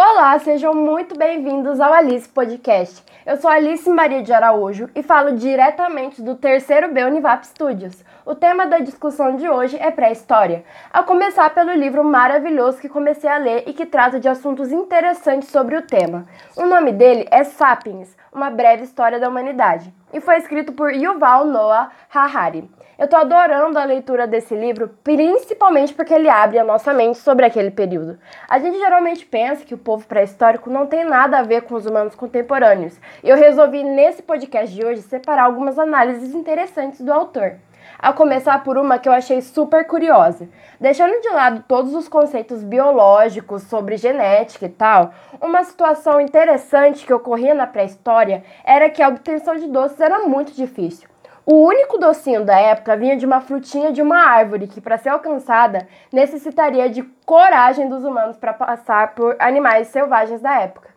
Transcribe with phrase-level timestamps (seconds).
[0.00, 3.02] Olá, sejam muito bem-vindos ao Alice Podcast.
[3.26, 8.04] Eu sou Alice Maria de Araújo e falo diretamente do terceiro B Univap Studios.
[8.24, 13.28] O tema da discussão de hoje é pré-história, a começar pelo livro maravilhoso que comecei
[13.28, 16.26] a ler e que trata de assuntos interessantes sobre o tema.
[16.56, 21.44] O nome dele é Sapiens, uma breve história da humanidade, e foi escrito por Yuval
[21.44, 22.70] Noah Harari.
[22.98, 27.46] Eu tô adorando a leitura desse livro, principalmente porque ele abre a nossa mente sobre
[27.46, 28.18] aquele período.
[28.48, 31.86] A gente geralmente pensa que o povo pré-histórico não tem nada a ver com os
[31.86, 37.54] humanos contemporâneos, eu resolvi nesse podcast de hoje separar algumas análises interessantes do autor.
[38.00, 40.48] A começar por uma que eu achei super curiosa.
[40.80, 47.14] Deixando de lado todos os conceitos biológicos sobre genética e tal, uma situação interessante que
[47.14, 51.08] ocorria na pré-história era que a obtenção de doces era muito difícil.
[51.50, 55.08] O único docinho da época vinha de uma frutinha de uma árvore que, para ser
[55.08, 60.90] alcançada, necessitaria de coragem dos humanos para passar por animais selvagens da época.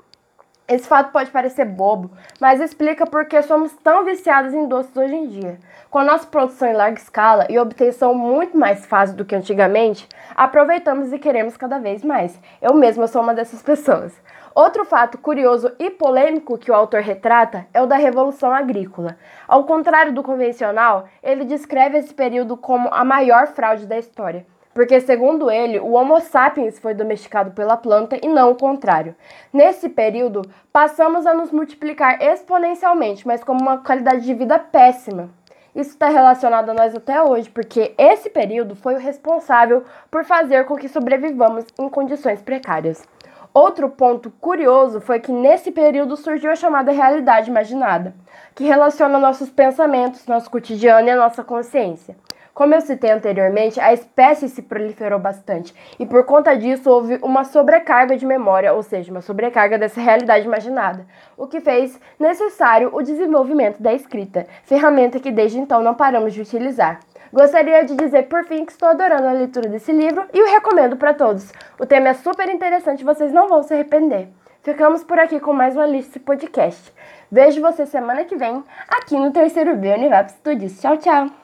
[0.71, 2.09] Esse fato pode parecer bobo,
[2.40, 5.59] mas explica por que somos tão viciados em doces hoje em dia.
[5.90, 10.07] Com a nossa produção em larga escala e obtenção muito mais fácil do que antigamente,
[10.34, 12.40] aproveitamos e queremos cada vez mais.
[12.62, 14.13] Eu mesma sou uma dessas pessoas.
[14.55, 19.17] Outro fato curioso e polêmico que o autor retrata é o da Revolução Agrícola.
[19.49, 24.99] Ao contrário do convencional, ele descreve esse período como a maior fraude da história, porque,
[25.01, 29.15] segundo ele, o Homo sapiens foi domesticado pela planta e não o contrário.
[29.51, 30.41] Nesse período,
[30.71, 35.29] passamos a nos multiplicar exponencialmente, mas com uma qualidade de vida péssima.
[35.73, 40.65] Isso está relacionado a nós até hoje, porque esse período foi o responsável por fazer
[40.65, 43.07] com que sobrevivamos em condições precárias.
[43.53, 48.13] Outro ponto curioso foi que nesse período surgiu a chamada realidade imaginada,
[48.55, 52.15] que relaciona nossos pensamentos, nosso cotidiano e a nossa consciência.
[52.54, 57.44] Como eu citei anteriormente, a espécie se proliferou bastante e por conta disso houve uma
[57.44, 61.05] sobrecarga de memória, ou seja, uma sobrecarga dessa realidade imaginada,
[61.38, 66.41] o que fez necessário o desenvolvimento da escrita, ferramenta que desde então não paramos de
[66.41, 67.00] utilizar.
[67.31, 70.97] Gostaria de dizer por fim que estou adorando a leitura desse livro e o recomendo
[70.97, 71.53] para todos.
[71.79, 74.28] O tema é super interessante, vocês não vão se arrepender.
[74.61, 76.94] Ficamos por aqui com mais uma lista podcast.
[77.31, 80.79] Vejo você semana que vem aqui no terceiro B Univap Studios.
[80.79, 81.41] Tchau, tchau!